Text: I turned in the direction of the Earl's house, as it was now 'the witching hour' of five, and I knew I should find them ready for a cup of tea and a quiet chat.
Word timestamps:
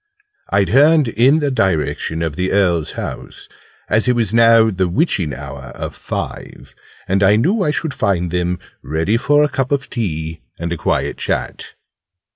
I 0.49 0.63
turned 0.65 1.09
in 1.09 1.41
the 1.41 1.51
direction 1.51 2.23
of 2.23 2.35
the 2.35 2.51
Earl's 2.51 2.93
house, 2.93 3.47
as 3.87 4.07
it 4.07 4.13
was 4.15 4.33
now 4.33 4.71
'the 4.71 4.87
witching 4.87 5.31
hour' 5.31 5.71
of 5.75 5.93
five, 5.95 6.73
and 7.07 7.21
I 7.21 7.35
knew 7.35 7.61
I 7.61 7.69
should 7.69 7.93
find 7.93 8.31
them 8.31 8.57
ready 8.81 9.15
for 9.17 9.43
a 9.43 9.47
cup 9.47 9.71
of 9.71 9.91
tea 9.91 10.41
and 10.57 10.73
a 10.73 10.75
quiet 10.77 11.17
chat. 11.19 11.75